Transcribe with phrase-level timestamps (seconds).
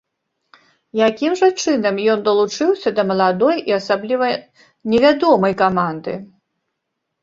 [1.07, 4.35] Якім жа чынам ён далучыўся да маладой і асабліва
[4.97, 6.13] невядомай каманды?